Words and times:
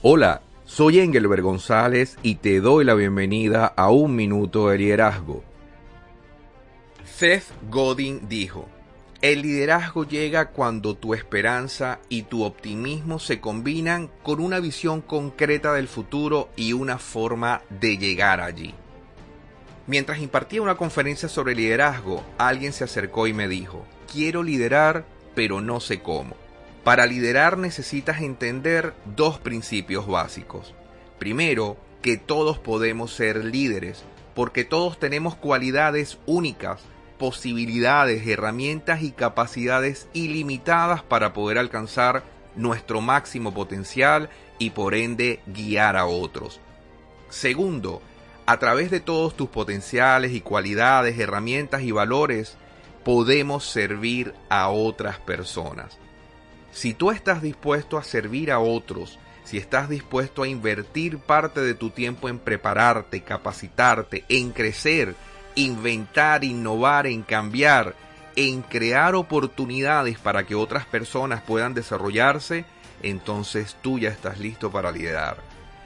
Hola, 0.00 0.42
soy 0.64 1.00
Engelbert 1.00 1.42
González 1.42 2.18
y 2.22 2.36
te 2.36 2.60
doy 2.60 2.84
la 2.84 2.94
bienvenida 2.94 3.66
a 3.66 3.90
Un 3.90 4.14
Minuto 4.14 4.68
de 4.68 4.78
Liderazgo. 4.78 5.42
Seth 7.04 7.46
Godin 7.68 8.28
dijo, 8.28 8.68
el 9.22 9.42
liderazgo 9.42 10.06
llega 10.06 10.50
cuando 10.50 10.94
tu 10.94 11.14
esperanza 11.14 11.98
y 12.08 12.22
tu 12.22 12.44
optimismo 12.44 13.18
se 13.18 13.40
combinan 13.40 14.08
con 14.22 14.38
una 14.38 14.60
visión 14.60 15.00
concreta 15.00 15.72
del 15.72 15.88
futuro 15.88 16.48
y 16.54 16.74
una 16.74 16.98
forma 16.98 17.62
de 17.68 17.98
llegar 17.98 18.40
allí. 18.40 18.76
Mientras 19.88 20.20
impartía 20.20 20.62
una 20.62 20.76
conferencia 20.76 21.28
sobre 21.28 21.56
liderazgo, 21.56 22.22
alguien 22.38 22.72
se 22.72 22.84
acercó 22.84 23.26
y 23.26 23.32
me 23.32 23.48
dijo, 23.48 23.84
quiero 24.12 24.44
liderar, 24.44 25.06
pero 25.34 25.60
no 25.60 25.80
sé 25.80 26.02
cómo. 26.02 26.36
Para 26.84 27.06
liderar 27.06 27.58
necesitas 27.58 28.20
entender 28.20 28.94
dos 29.16 29.38
principios 29.38 30.06
básicos. 30.06 30.74
Primero, 31.18 31.76
que 32.02 32.16
todos 32.16 32.58
podemos 32.58 33.12
ser 33.12 33.44
líderes, 33.44 34.04
porque 34.34 34.64
todos 34.64 34.98
tenemos 34.98 35.34
cualidades 35.34 36.18
únicas, 36.26 36.82
posibilidades, 37.18 38.26
herramientas 38.26 39.02
y 39.02 39.10
capacidades 39.10 40.08
ilimitadas 40.12 41.02
para 41.02 41.32
poder 41.32 41.58
alcanzar 41.58 42.22
nuestro 42.54 43.00
máximo 43.00 43.52
potencial 43.52 44.30
y 44.58 44.70
por 44.70 44.94
ende 44.94 45.40
guiar 45.46 45.96
a 45.96 46.06
otros. 46.06 46.60
Segundo, 47.28 48.00
a 48.46 48.58
través 48.58 48.90
de 48.90 49.00
todos 49.00 49.36
tus 49.36 49.48
potenciales 49.48 50.32
y 50.32 50.40
cualidades, 50.40 51.18
herramientas 51.18 51.82
y 51.82 51.90
valores, 51.90 52.56
podemos 53.04 53.64
servir 53.64 54.34
a 54.48 54.70
otras 54.70 55.18
personas. 55.18 55.98
Si 56.72 56.94
tú 56.94 57.10
estás 57.10 57.42
dispuesto 57.42 57.98
a 57.98 58.04
servir 58.04 58.52
a 58.52 58.58
otros, 58.58 59.18
si 59.44 59.56
estás 59.56 59.88
dispuesto 59.88 60.42
a 60.42 60.48
invertir 60.48 61.18
parte 61.18 61.60
de 61.60 61.74
tu 61.74 61.90
tiempo 61.90 62.28
en 62.28 62.38
prepararte, 62.38 63.22
capacitarte, 63.22 64.24
en 64.28 64.50
crecer, 64.50 65.14
inventar, 65.54 66.44
innovar, 66.44 67.06
en 67.06 67.22
cambiar, 67.22 67.94
en 68.36 68.62
crear 68.62 69.14
oportunidades 69.14 70.18
para 70.18 70.44
que 70.44 70.54
otras 70.54 70.84
personas 70.84 71.40
puedan 71.40 71.74
desarrollarse, 71.74 72.66
entonces 73.02 73.76
tú 73.80 73.98
ya 73.98 74.10
estás 74.10 74.38
listo 74.38 74.70
para 74.70 74.92
liderar. 74.92 75.38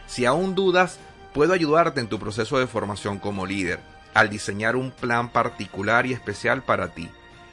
Si 0.07 0.27
aún 0.27 0.55
dudas, 0.55 0.99
puedo 1.33 1.53
ayudarte 1.53 2.01
en 2.01 2.09
tu 2.09 2.19
proceso 2.19 2.59
de 2.59 2.67
formación 2.67 3.19
como 3.19 3.47
líder, 3.47 3.81
al 4.13 4.29
diseñar 4.29 4.77
un 4.77 4.91
plan 4.91 5.31
particular 5.31 6.05
y 6.05 6.13
especial 6.13 6.63
para 6.63 6.89
ti. 6.89 7.09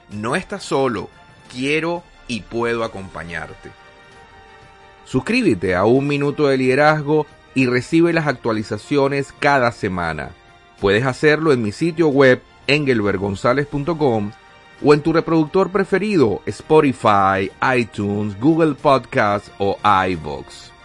No 0.10 0.36
estás 0.36 0.64
solo, 0.64 1.10
quiero 1.52 2.04
y 2.30 2.42
puedo 2.42 2.86
acompañarte. 2.86 3.72
Suscríbete 5.04 5.76
a 5.76 5.84
Un 5.84 6.08
Minuto 6.08 6.48
de 6.48 6.56
Liderazgo 6.56 7.26
y 7.54 7.66
recibe 7.66 8.14
las 8.14 8.28
actualizaciones 8.28 9.34
cada 9.38 9.74
semana. 9.74 10.30
Puedes 10.80 11.06
hacerlo 11.06 11.52
en 11.52 11.62
mi 11.62 11.74
sitio 11.74 12.08
web 12.08 12.42
engelbergonzalez.com 12.68 14.32
o 14.82 14.94
en 14.94 15.02
tu 15.02 15.12
reproductor 15.12 15.72
preferido 15.72 16.42
Spotify, 16.46 17.52
iTunes, 17.76 18.40
Google 18.40 18.76
Podcasts 18.76 19.52
o 19.58 19.78
iVoox. 19.84 20.79